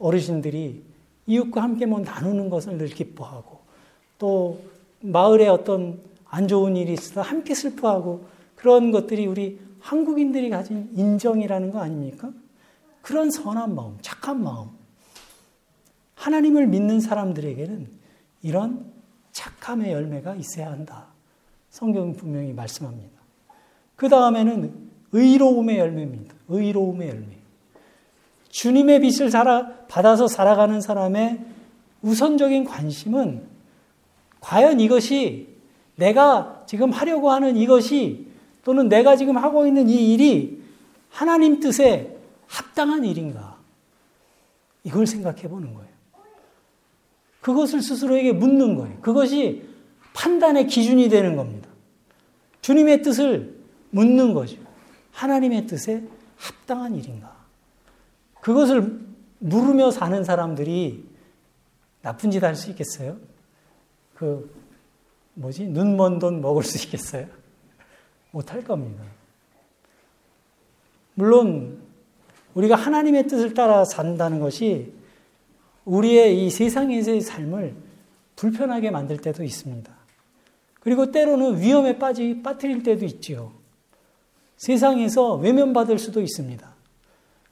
어르신들이 0.00 0.82
이웃과 1.28 1.62
함께 1.62 1.86
뭐 1.86 2.00
나누는 2.00 2.50
것을 2.50 2.76
늘 2.76 2.88
기뻐하고 2.88 3.60
또 4.18 4.60
마을에 4.98 5.46
어떤 5.46 6.00
안 6.32 6.48
좋은 6.48 6.76
일이 6.78 6.94
있어서 6.94 7.20
함께 7.20 7.54
슬퍼하고 7.54 8.24
그런 8.56 8.90
것들이 8.90 9.26
우리 9.26 9.60
한국인들이 9.80 10.48
가진 10.48 10.88
인정이라는 10.94 11.70
거 11.70 11.80
아닙니까? 11.80 12.32
그런 13.02 13.30
선한 13.30 13.74
마음, 13.74 13.98
착한 14.00 14.42
마음. 14.42 14.70
하나님을 16.14 16.68
믿는 16.68 17.00
사람들에게는 17.00 17.86
이런 18.40 18.90
착함의 19.32 19.92
열매가 19.92 20.36
있어야 20.36 20.70
한다. 20.70 21.08
성경은 21.68 22.14
분명히 22.14 22.54
말씀합니다. 22.54 23.20
그 23.94 24.08
다음에는 24.08 24.90
의로움의 25.12 25.78
열매입니다. 25.78 26.34
의로움의 26.48 27.08
열매. 27.08 27.38
주님의 28.48 29.00
빛을 29.00 29.30
살아, 29.30 29.84
받아서 29.86 30.28
살아가는 30.28 30.80
사람의 30.80 31.44
우선적인 32.00 32.64
관심은 32.64 33.46
과연 34.40 34.80
이것이 34.80 35.51
내가 35.96 36.64
지금 36.66 36.90
하려고 36.90 37.30
하는 37.30 37.56
이것이 37.56 38.26
또는 38.64 38.88
내가 38.88 39.16
지금 39.16 39.36
하고 39.36 39.66
있는 39.66 39.88
이 39.88 40.12
일이 40.12 40.62
하나님 41.10 41.60
뜻에 41.60 42.16
합당한 42.46 43.04
일인가? 43.04 43.56
이걸 44.84 45.06
생각해 45.06 45.42
보는 45.42 45.74
거예요. 45.74 45.92
그것을 47.40 47.82
스스로에게 47.82 48.32
묻는 48.32 48.76
거예요. 48.76 48.98
그것이 49.00 49.68
판단의 50.14 50.66
기준이 50.66 51.08
되는 51.08 51.36
겁니다. 51.36 51.68
주님의 52.60 53.02
뜻을 53.02 53.56
묻는 53.90 54.32
거죠. 54.34 54.56
하나님의 55.12 55.66
뜻에 55.66 56.04
합당한 56.36 56.94
일인가? 56.94 57.34
그것을 58.40 59.00
물으며 59.38 59.90
사는 59.90 60.22
사람들이 60.24 61.04
나쁜 62.02 62.30
짓 62.30 62.42
할 62.42 62.54
수 62.56 62.70
있겠어요? 62.70 63.16
그, 64.14 64.52
뭐지? 65.34 65.66
눈 65.68 65.96
먼 65.96 66.18
돈 66.18 66.40
먹을 66.40 66.62
수 66.62 66.78
있겠어요? 66.84 67.26
못할 68.30 68.62
겁니다. 68.62 69.02
물론, 71.14 71.82
우리가 72.54 72.76
하나님의 72.76 73.26
뜻을 73.28 73.54
따라 73.54 73.84
산다는 73.84 74.40
것이 74.40 74.92
우리의 75.84 76.44
이 76.44 76.50
세상에서의 76.50 77.20
삶을 77.20 77.74
불편하게 78.36 78.90
만들 78.90 79.18
때도 79.18 79.42
있습니다. 79.44 79.92
그리고 80.80 81.10
때로는 81.10 81.60
위험에 81.60 81.98
빠지, 81.98 82.42
빠뜨릴 82.42 82.82
때도 82.82 83.04
있지요. 83.04 83.52
세상에서 84.56 85.34
외면받을 85.36 85.98
수도 85.98 86.20
있습니다. 86.20 86.72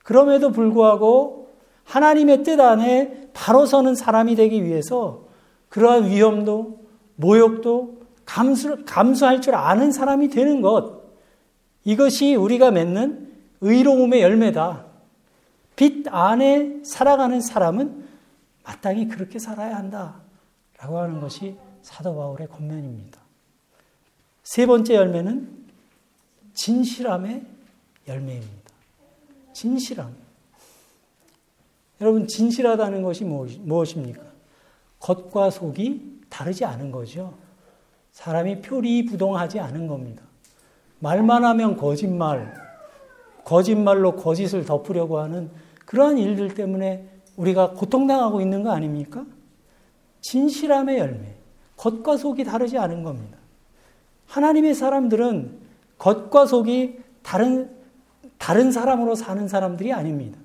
그럼에도 0.03 0.53
불구하고 0.53 1.51
하나님의 1.85 2.43
뜻 2.43 2.61
안에 2.61 3.31
바로 3.33 3.67
서는 3.67 3.95
사람이 3.95 4.37
되기 4.37 4.65
위해서 4.65 5.25
그러한 5.69 6.11
위험도 6.11 6.80
모욕도 7.21 8.01
감수, 8.25 8.85
감수할 8.87 9.41
줄 9.41 9.55
아는 9.55 9.93
사람이 9.93 10.29
되는 10.29 10.61
것. 10.61 11.01
이것이 11.85 12.35
우리가 12.35 12.71
맺는 12.71 13.31
의로움의 13.61 14.23
열매다. 14.23 14.87
빛 15.77 16.07
안에 16.09 16.81
살아가는 16.85 17.41
사람은 17.41 18.09
마땅히 18.65 19.09
그렇게 19.09 19.39
살아야 19.39 19.77
한다. 19.77 20.21
라고 20.79 20.99
하는 20.99 21.21
것이 21.21 21.57
사도 21.83 22.15
바울의 22.15 22.49
권면입니다. 22.49 23.21
세 24.43 24.67
번째 24.67 24.95
열매는 24.95 25.61
진실함의 26.55 27.45
열매입니다. 28.09 28.71
진실함. 29.53 30.15
여러분, 32.01 32.27
진실하다는 32.27 33.03
것이 33.03 33.25
무엇입니까? 33.25 34.23
겉과 35.01 35.51
속이 35.51 36.20
다르지 36.31 36.65
않은 36.65 36.91
거죠. 36.91 37.35
사람이 38.13 38.63
표리부동하지 38.63 39.61
않은 39.61 39.87
겁니다. 39.87 40.23
말만 41.01 41.45
하면 41.45 41.77
거짓말, 41.77 42.55
거짓말로 43.45 44.17
거짓을 44.17 44.65
덮으려고 44.65 45.19
하는 45.19 45.51
그러한 45.85 46.19
일들 46.19 46.55
때문에 46.55 47.09
우리가 47.37 47.73
고통당하고 47.73 48.41
있는 48.41 48.63
거 48.63 48.71
아닙니까? 48.71 49.25
진실함의 50.21 50.99
열매, 50.99 51.35
겉과 51.77 52.17
속이 52.17 52.45
다르지 52.45 52.79
않은 52.79 53.03
겁니다. 53.03 53.39
하나님의 54.27 54.75
사람들은 54.75 55.59
겉과 55.99 56.47
속이 56.47 57.01
다른 57.23 57.81
다른 58.39 58.73
사람으로 58.73 59.15
사는 59.15 59.47
사람들이 59.49 59.93
아닙니다. 59.93 60.39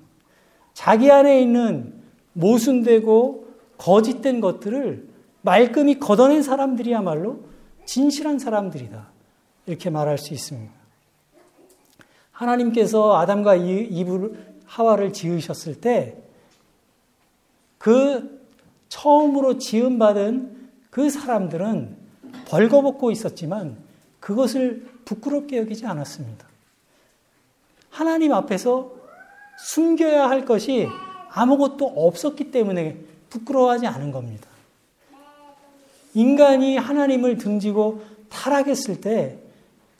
자기 0.74 1.10
안에 1.10 1.40
있는 1.40 1.94
모순되고 2.34 3.46
거짓된 3.78 4.40
것들을 4.42 5.08
말끔히 5.46 5.98
걷어낸 5.98 6.42
사람들이야말로 6.42 7.40
진실한 7.86 8.38
사람들이다. 8.38 9.08
이렇게 9.64 9.88
말할 9.88 10.18
수 10.18 10.34
있습니다. 10.34 10.74
하나님께서 12.32 13.16
아담과 13.16 13.54
이브를 13.56 14.56
하와를 14.66 15.14
지으셨을 15.14 15.80
때 15.80 16.26
그 17.86 18.44
처음으로 18.88 19.58
지음 19.58 19.96
받은 20.00 20.70
그 20.90 21.08
사람들은 21.08 21.96
벌거벗고 22.48 23.12
있었지만 23.12 23.76
그것을 24.18 24.88
부끄럽게 25.04 25.58
여기지 25.58 25.86
않았습니다. 25.86 26.48
하나님 27.88 28.32
앞에서 28.32 28.90
숨겨야 29.56 30.28
할 30.28 30.44
것이 30.44 30.88
아무것도 31.30 31.86
없었기 31.86 32.50
때문에 32.50 32.98
부끄러워하지 33.30 33.86
않은 33.86 34.10
겁니다. 34.10 34.48
인간이 36.16 36.78
하나님을 36.78 37.36
등지고 37.36 38.00
타락했을 38.30 39.02
때 39.02 39.38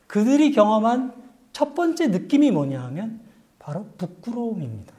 그들이 0.07 0.51
경험한 0.51 1.13
첫 1.53 1.75
번째 1.75 2.07
느낌이 2.07 2.49
뭐냐 2.49 2.81
하면 2.85 3.19
바로 3.59 3.85
부끄러움입니다. 3.99 4.93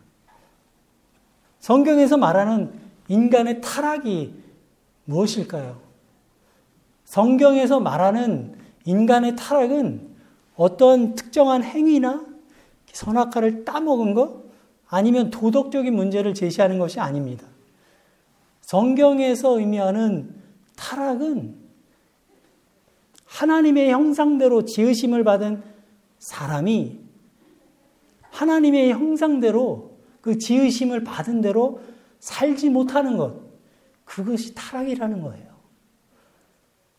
성경에서 1.59 2.19
말하는 2.19 2.73
인간의 3.09 3.61
타락이 3.61 4.33
무엇일까요? 5.07 5.81
성경에서 7.05 7.81
말하는 7.81 8.55
인간의 8.85 9.35
타락은 9.35 10.09
어떤 10.55 11.17
특정한 11.17 11.65
행위나 11.65 12.25
선악과를 12.93 13.65
따먹은 13.65 14.15
것 14.15 14.45
아니면 14.87 15.31
도덕적인 15.31 15.93
문제를 15.93 16.35
제시하는 16.35 16.79
것이 16.79 17.01
아닙니다. 17.01 17.45
성경에서 18.61 19.59
의미하는 19.59 20.39
타락은 20.79 21.57
하나님의 23.25 23.91
형상대로 23.91 24.65
지으심을 24.65 25.25
받은 25.25 25.63
사람이 26.19 26.99
하나님의 28.31 28.93
형상대로 28.93 29.99
그 30.21 30.39
지으심을 30.39 31.05
받은 31.05 31.41
대로 31.41 31.81
살지 32.21 32.71
못하는 32.71 33.17
것, 33.17 33.41
그것이 34.05 34.55
타락이라는 34.55 35.21
거예요. 35.23 35.49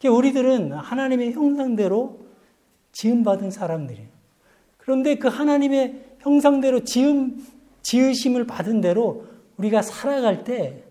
우리들은 0.05 0.71
하나님의 0.71 1.33
형상대로 1.33 2.21
지음받은 2.91 3.51
사람들이에요. 3.51 4.07
그런데 4.77 5.15
그 5.15 5.27
하나님의 5.27 6.15
형상대로 6.19 6.83
지음, 6.83 7.45
지으심을 7.81 8.47
받은 8.47 8.81
대로 8.81 9.25
우리가 9.57 9.81
살아갈 9.81 10.43
때 10.43 10.83
예? 10.83 10.88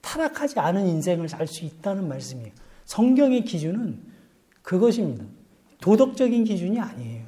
타락하지 0.00 0.58
않은 0.58 0.86
인생을 0.86 1.28
살 1.28 1.46
수 1.46 1.64
있다는 1.64 2.08
말씀이에요. 2.08 2.52
성경의 2.84 3.44
기준은 3.44 3.98
그것입니다. 4.62 5.24
도덕적인 5.80 6.44
기준이 6.44 6.78
아니에요. 6.80 7.24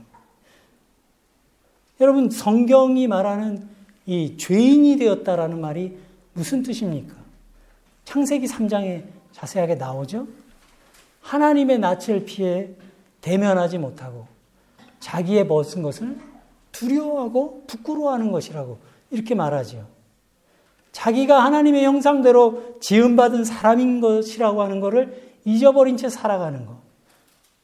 여러분, 2.01 2.31
성경이 2.31 3.07
말하는 3.07 3.69
이 4.07 4.37
죄인이 4.37 4.97
되었다라는 4.97 5.61
말이 5.61 5.97
무슨 6.33 6.63
뜻입니까? 6.63 7.15
창세기 8.05 8.47
3장에 8.47 9.05
자세하게 9.33 9.77
나오죠? 9.77 10.27
하나님의 11.21 11.79
낯을 11.79 12.25
피해 12.27 12.71
대면하지 13.21 13.79
못하고 13.79 14.27
자기의 14.99 15.47
벗은 15.47 15.83
것을 15.83 16.19
두려워하고 16.73 17.65
부끄러워하는 17.67 18.33
것이라고 18.33 18.79
이렇게 19.11 19.35
말하지요. 19.35 19.87
자기가 20.92 21.42
하나님의 21.42 21.85
형상대로 21.85 22.78
지음받은 22.81 23.44
사람인 23.44 24.00
것이라고 24.00 24.62
하는 24.62 24.81
것을 24.81 25.33
잊어버린 25.44 25.96
채 25.96 26.09
살아가는 26.09 26.66
것. 26.66 26.76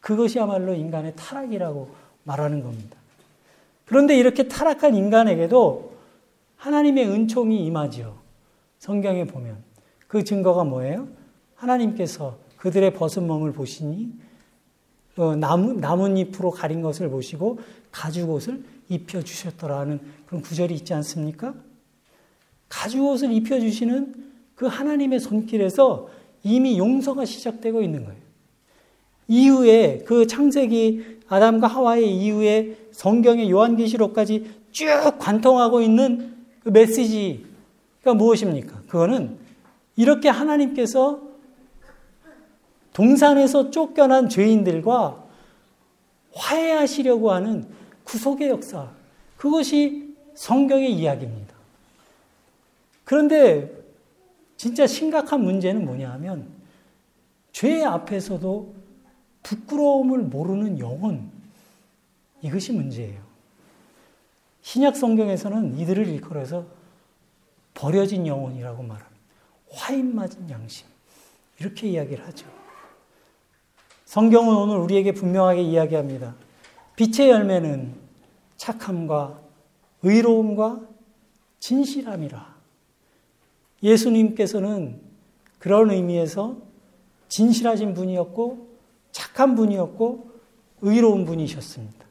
그것이야말로 0.01 0.75
인간의 0.75 1.15
타락이라고 1.17 1.91
말하는 2.25 2.63
겁니다. 2.63 2.97
그런데 3.85 4.17
이렇게 4.17 4.49
타락한 4.49 4.95
인간에게도 4.95 5.93
하나님의 6.57 7.09
은총이 7.09 7.65
임하지요. 7.67 8.17
성경에 8.79 9.25
보면. 9.25 9.59
그 10.07 10.25
증거가 10.25 10.65
뭐예요? 10.65 11.09
하나님께서 11.55 12.39
그들의 12.57 12.95
벗은 12.95 13.27
몸을 13.27 13.53
보시니 13.53 14.13
어, 15.17 15.35
나무, 15.35 15.75
나뭇잎으로 15.75 16.51
가린 16.51 16.81
것을 16.81 17.11
보시고 17.11 17.59
가죽옷을 17.91 18.63
입혀주셨더라는 18.89 20.01
그런 20.27 20.43
구절이 20.43 20.75
있지 20.75 20.95
않습니까? 20.95 21.55
가죽옷을 22.69 23.33
입혀주시는 23.33 24.15
그 24.55 24.67
하나님의 24.67 25.21
손길에서 25.21 26.09
이미 26.43 26.79
용서가 26.79 27.25
시작되고 27.25 27.83
있는 27.83 28.05
거예요. 28.05 28.21
이후에 29.29 30.05
그 30.07 30.27
창세기 30.27 31.19
아담과 31.29 31.67
하와의 31.67 32.17
이후에 32.17 32.77
성경의 32.93 33.51
요한계시록까지 33.51 34.51
쭉 34.73 34.87
관통하고 35.19 35.83
있는 35.83 36.35
그 36.61 36.71
메시지가 36.71 38.15
무엇입니까? 38.15 38.83
그거는 38.89 39.39
이렇게 39.97 40.29
하나님께서 40.29 41.21
동산에서 42.93 43.71
쫓겨난 43.71 44.29
죄인들과 44.29 45.25
화해하시려고 46.35 47.33
하는 47.33 47.67
구속의 48.05 48.49
역사. 48.49 48.91
그것이 49.37 50.15
성경의 50.35 50.93
이야기입니다. 50.95 51.58
그런데 53.09 53.75
진짜 54.59 54.87
심각한 54.87 55.43
문제는 55.43 55.87
뭐냐 55.87 56.11
하면 56.13 56.47
죄 57.53 57.83
앞에서도 57.83 58.75
부끄러움을 59.43 60.19
모르는 60.19 60.79
영혼. 60.79 61.31
이것이 62.43 62.71
문제예요. 62.73 63.23
신약 64.61 64.95
성경에서는 64.95 65.79
이들을 65.79 66.07
일컬어서 66.07 66.67
버려진 67.73 68.27
영혼이라고 68.27 68.83
말합니다. 68.83 69.23
화인 69.71 70.15
맞은 70.15 70.51
양심. 70.51 70.87
이렇게 71.61 71.89
이야기를 71.89 72.27
하죠. 72.27 72.47
성경은 74.05 74.55
오늘 74.55 74.77
우리에게 74.77 75.13
분명하게 75.13 75.63
이야기합니다. 75.63 76.35
빛의 76.97 77.31
열매는 77.31 77.95
착함과 78.59 79.41
의로움과 80.03 80.83
진실함이라. 81.59 82.58
예수님께서는 83.83 85.01
그런 85.59 85.91
의미에서 85.91 86.57
진실하신 87.29 87.95
분이었고 87.95 88.69
착한 89.13 89.55
분이었고 89.55 90.31
의로운 90.81 91.25
분이셨습니다. 91.25 92.07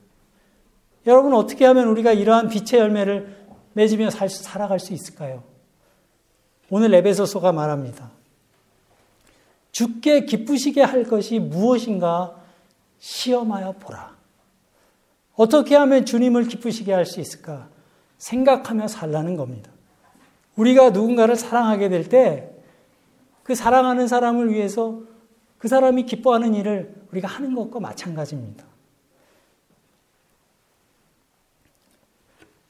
여러분 1.06 1.34
어떻게 1.34 1.66
하면 1.66 1.88
우리가 1.88 2.12
이러한 2.12 2.50
빛의 2.50 2.82
열매를 2.82 3.38
맺으며 3.74 4.10
살, 4.10 4.30
살아갈 4.30 4.80
수 4.80 4.94
있을까요? 4.94 5.44
오늘 6.70 6.94
에베소서가 6.94 7.54
말합니다. 7.54 8.12
죽게 9.72 10.26
기쁘시게 10.26 10.82
할 10.82 11.04
것이 11.04 11.40
무엇인가 11.40 12.36
시험하여 13.00 13.74
보라. 13.74 14.18
어떻게 15.36 15.76
하면 15.76 16.06
주님을 16.06 16.48
기쁘시게 16.48 16.92
할 16.92 17.06
수 17.06 17.22
있을까? 17.22 17.70
생각하며 18.18 18.88
살라는 18.88 19.38
겁니다. 19.38 19.72
우리가 20.58 20.90
누군가를 20.90 21.36
사랑하게 21.38 21.90
될 21.90 22.10
때 22.10 22.58
그 23.48 23.56
사랑하는 23.56 24.10
사람을 24.10 24.52
위해서 24.52 25.00
그 25.58 25.70
사람이 25.70 26.04
기뻐하는 26.04 26.54
일을 26.54 26.94
우리가 27.14 27.26
하는 27.30 27.56
것과 27.56 27.80
마찬가지입니다. 27.80 28.66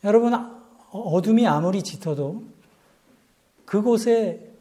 여러분, 0.04 0.36
어둠이 0.91 1.47
아무리 1.47 1.82
짙어도 1.82 2.43
그곳에 3.65 4.52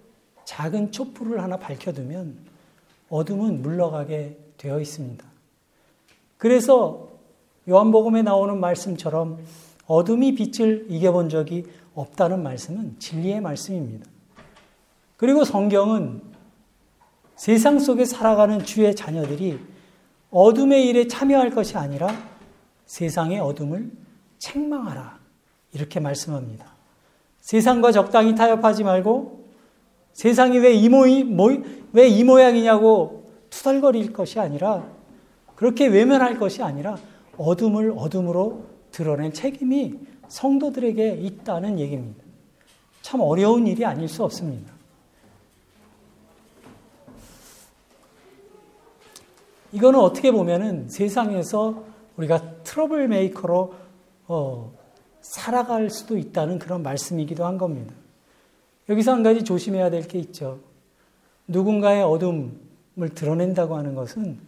작은 0.46 0.90
촛불을 0.90 1.42
하나 1.42 1.58
밝혀두면 1.58 2.38
어둠은 3.10 3.60
물러가게 3.60 4.38
되어 4.56 4.80
있습니다. 4.80 5.22
그래서 6.38 7.10
요한복음에 7.68 8.22
나오는 8.22 8.58
말씀처럼 8.58 9.38
어둠이 9.86 10.34
빛을 10.34 10.86
이겨본 10.88 11.28
적이 11.28 11.66
없다는 11.96 12.42
말씀은 12.42 12.96
진리의 13.00 13.40
말씀입니다. 13.40 14.06
그리고 15.16 15.44
성경은 15.44 16.20
세상 17.34 17.78
속에 17.78 18.04
살아가는 18.04 18.62
주의 18.64 18.94
자녀들이 18.94 19.58
어둠의 20.30 20.86
일에 20.86 21.08
참여할 21.08 21.50
것이 21.50 21.76
아니라 21.76 22.08
세상의 22.84 23.40
어둠을 23.40 23.90
책망하라. 24.38 25.18
이렇게 25.72 25.98
말씀합니다. 25.98 26.66
세상과 27.40 27.92
적당히 27.92 28.34
타협하지 28.34 28.84
말고 28.84 29.46
세상이 30.12 30.58
왜 30.58 30.74
이 30.74 32.24
모양이냐고 32.24 33.30
투덜거릴 33.50 34.12
것이 34.12 34.38
아니라 34.38 34.86
그렇게 35.54 35.86
외면할 35.86 36.38
것이 36.38 36.62
아니라 36.62 36.98
어둠을 37.38 37.94
어둠으로 37.96 38.64
드러낸 38.90 39.32
책임이 39.32 39.94
성도들에게 40.28 41.16
있다는 41.16 41.78
얘기입니다. 41.78 42.22
참 43.02 43.20
어려운 43.20 43.66
일이 43.66 43.84
아닐 43.84 44.08
수 44.08 44.24
없습니다. 44.24 44.72
이거는 49.72 50.00
어떻게 50.00 50.30
보면은 50.30 50.88
세상에서 50.88 51.84
우리가 52.16 52.62
trouble 52.64 53.08
maker로 53.08 53.74
어, 54.28 54.72
살아갈 55.20 55.90
수도 55.90 56.16
있다는 56.16 56.58
그런 56.58 56.82
말씀이기도 56.82 57.44
한 57.44 57.58
겁니다. 57.58 57.94
여기서 58.88 59.12
한 59.12 59.22
가지 59.22 59.42
조심해야 59.44 59.90
될 59.90 60.06
게 60.06 60.18
있죠. 60.18 60.60
누군가의 61.48 62.02
어둠을 62.02 63.14
드러낸다고 63.14 63.76
하는 63.76 63.94
것은 63.94 64.38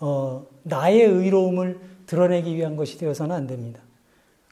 어, 0.00 0.46
나의 0.62 1.02
의로움을 1.02 1.80
드러내기 2.06 2.54
위한 2.56 2.76
것이 2.76 2.98
되어서는 2.98 3.34
안 3.34 3.46
됩니다. 3.46 3.80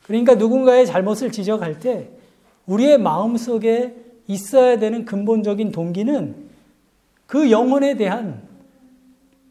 그러니까 0.09 0.35
누군가의 0.37 0.87
잘못을 0.87 1.31
지적할 1.31 1.81
때 1.81 2.11
우리의 2.65 2.97
마음 2.99 3.37
속에 3.37 3.95
있어야 4.27 4.79
되는 4.79 5.05
근본적인 5.05 5.71
동기는 5.71 6.49
그 7.27 7.51
영혼에 7.51 7.95
대한 7.95 8.43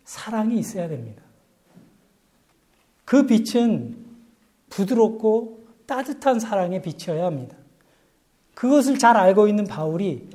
사랑이 0.03 0.57
있어야 0.57 0.87
됩니다. 0.87 1.21
그 3.05 3.27
빛은 3.27 3.97
부드럽고 4.69 5.63
따뜻한 5.85 6.39
사랑의 6.39 6.81
빛이어야 6.81 7.25
합니다. 7.25 7.55
그것을 8.55 8.97
잘 8.97 9.15
알고 9.15 9.47
있는 9.47 9.65
바울이 9.65 10.27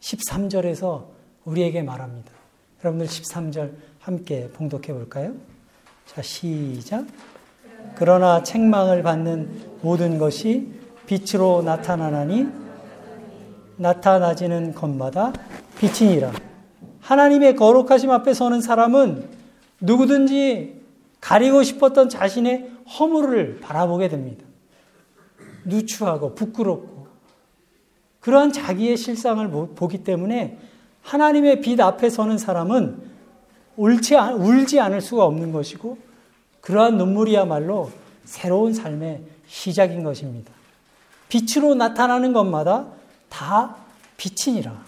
13절에서 0.00 1.06
우리에게 1.44 1.82
말합니다. 1.82 2.32
여러분들 2.80 3.06
13절 3.06 3.72
함께 4.00 4.48
봉독해 4.50 4.92
볼까요? 4.92 5.32
자, 6.06 6.22
시작. 6.22 7.06
그러나 7.94 8.42
책망을 8.42 9.02
받는 9.02 9.48
모든 9.82 10.18
것이 10.18 10.68
빛으로 11.06 11.62
나타나나니 11.62 12.46
나타나지는 13.76 14.74
것마다 14.74 15.32
빛이니라. 15.78 16.32
하나님의 17.00 17.56
거룩하심 17.56 18.10
앞에 18.10 18.34
서는 18.34 18.60
사람은 18.60 19.28
누구든지 19.80 20.80
가리고 21.20 21.62
싶었던 21.62 22.08
자신의 22.08 22.70
허물을 22.98 23.60
바라보게 23.60 24.08
됩니다. 24.08 24.44
누추하고 25.64 26.34
부끄럽고 26.34 27.06
그러한 28.20 28.52
자기의 28.52 28.96
실상을 28.96 29.48
보기 29.50 30.04
때문에 30.04 30.58
하나님의 31.02 31.60
빛 31.60 31.80
앞에 31.80 32.10
서는 32.10 32.38
사람은 32.38 33.10
울지, 33.76 34.16
않을 34.78 35.00
수가 35.00 35.24
없는 35.24 35.52
것이고 35.52 35.96
그러한 36.60 36.96
눈물이야말로 36.96 37.90
새로운 38.24 38.74
삶의 38.74 39.22
시작인 39.46 40.04
것입니다. 40.04 40.52
빛으로 41.28 41.74
나타나는 41.74 42.32
것마다 42.32 42.88
다 43.28 43.76
빛이니라. 44.16 44.82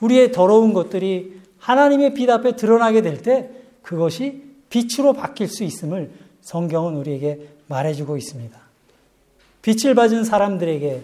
우리의 0.00 0.32
더러운 0.32 0.72
것들이 0.72 1.40
하나님의 1.58 2.14
빛 2.14 2.28
앞에 2.28 2.56
드러나게 2.56 3.02
될 3.02 3.22
때 3.22 3.50
그것이 3.82 4.42
빛으로 4.70 5.12
바뀔 5.12 5.48
수 5.48 5.62
있음을 5.62 6.10
성경은 6.40 6.96
우리에게 6.96 7.48
말해주고 7.68 8.16
있습니다. 8.16 8.58
빛을 9.62 9.94
받은 9.94 10.24
사람들에게 10.24 11.02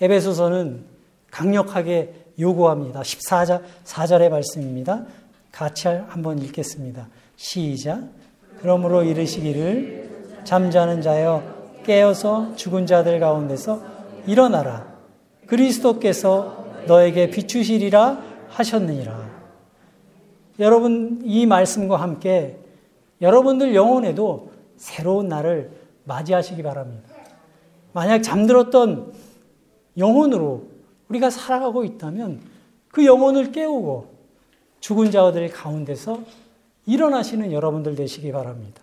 에베소서는 0.00 0.84
강력하게 1.30 2.14
요구합니다. 2.38 3.02
14절 3.02 3.62
4절의 3.84 4.30
말씀입니다. 4.30 5.04
같이 5.52 5.88
한번 5.88 6.38
읽겠습니다. 6.38 7.08
시작. 7.36 8.08
그러므로 8.60 9.02
이르시기를 9.02 10.40
잠자는 10.44 11.02
자여 11.02 11.42
깨어서 11.84 12.54
죽은 12.56 12.86
자들 12.86 13.20
가운데서 13.20 13.82
일어나라. 14.26 14.86
그리스도께서 15.46 16.64
너에게 16.86 17.30
비추시리라 17.30 18.22
하셨느니라. 18.48 19.30
여러분 20.58 21.22
이 21.24 21.46
말씀과 21.46 21.96
함께 21.96 22.58
여러분들 23.22 23.74
영혼에도 23.74 24.50
새로운 24.76 25.28
날을 25.28 25.70
맞이하시기 26.04 26.62
바랍니다. 26.62 27.08
만약 27.92 28.22
잠들었던 28.22 29.12
영혼으로 29.96 30.64
우리가 31.08 31.30
살아가고 31.30 31.84
있다면 31.84 32.40
그 32.88 33.04
영혼을 33.04 33.52
깨우고 33.52 34.06
죽은 34.80 35.10
자들 35.10 35.50
가운데서 35.50 36.20
일어나시는 36.90 37.52
여러분들 37.52 37.94
되시기 37.94 38.32
바랍니다. 38.32 38.82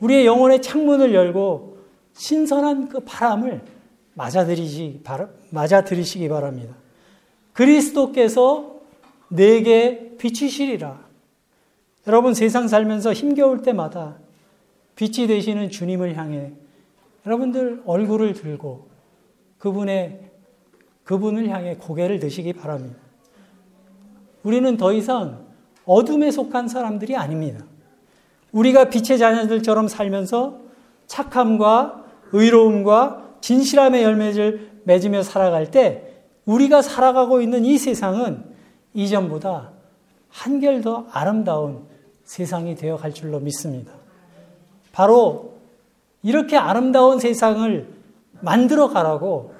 우리의 0.00 0.26
영혼의 0.26 0.60
창문을 0.60 1.14
열고 1.14 1.78
신선한 2.12 2.90
그 2.90 3.00
바람을 3.00 3.62
맞아들이시, 4.12 5.02
맞아들이시기 5.50 6.28
바랍니다. 6.28 6.74
그리스도께서 7.54 8.74
내게 9.28 10.16
비치시리라. 10.18 11.02
여러분 12.06 12.34
세상 12.34 12.68
살면서 12.68 13.14
힘겨울 13.14 13.62
때마다 13.62 14.18
빛이 14.94 15.26
되시는 15.26 15.70
주님을 15.70 16.16
향해 16.16 16.52
여러분들 17.24 17.82
얼굴을 17.86 18.34
들고 18.34 18.86
그분의 19.58 20.20
그분을 21.04 21.48
향해 21.48 21.76
고개를 21.76 22.18
드시기 22.20 22.52
바랍니다. 22.52 22.96
우리는 24.42 24.76
더 24.76 24.92
이상 24.92 25.43
어둠에 25.86 26.30
속한 26.30 26.68
사람들이 26.68 27.16
아닙니다. 27.16 27.64
우리가 28.52 28.88
빛의 28.88 29.18
자녀들처럼 29.18 29.88
살면서 29.88 30.60
착함과 31.06 32.04
의로움과 32.32 33.36
진실함의 33.40 34.02
열매를 34.02 34.70
맺으며 34.84 35.22
살아갈 35.22 35.70
때 35.70 36.14
우리가 36.46 36.82
살아가고 36.82 37.40
있는 37.40 37.64
이 37.64 37.78
세상은 37.78 38.44
이전보다 38.94 39.70
한결 40.28 40.80
더 40.80 41.06
아름다운 41.10 41.84
세상이 42.24 42.74
되어 42.74 42.96
갈 42.96 43.12
줄로 43.12 43.40
믿습니다. 43.40 43.92
바로 44.92 45.54
이렇게 46.22 46.56
아름다운 46.56 47.18
세상을 47.18 47.88
만들어 48.40 48.88
가라고 48.88 49.54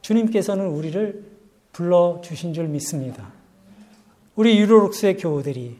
주님께서는 0.00 0.66
우리를 0.68 1.24
불러 1.72 2.20
주신 2.22 2.54
줄 2.54 2.68
믿습니다. 2.68 3.35
우리 4.36 4.58
유로록스의 4.58 5.16
교우들이 5.16 5.78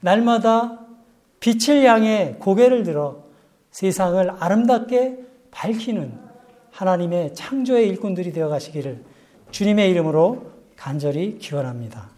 날마다 0.00 0.80
빛을 1.40 1.84
향해 1.84 2.36
고개를 2.38 2.82
들어 2.82 3.24
세상을 3.70 4.30
아름답게 4.40 5.24
밝히는 5.50 6.12
하나님의 6.72 7.34
창조의 7.34 7.88
일꾼들이 7.88 8.32
되어 8.32 8.48
가시기를 8.48 9.02
주님의 9.50 9.90
이름으로 9.90 10.50
간절히 10.76 11.38
기원합니다. 11.38 12.15